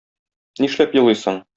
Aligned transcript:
Нишләп 0.65 0.97
елыйсың? 1.01 1.43